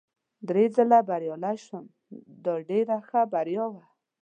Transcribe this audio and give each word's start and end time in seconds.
درې 0.47 0.65
ځلي 0.75 0.99
بریالی 1.09 1.57
شوم، 1.65 1.85
دا 2.45 2.53
ډېره 2.69 2.97
ښه 3.07 3.21
بریا 3.33 3.65
وه. 3.71 3.83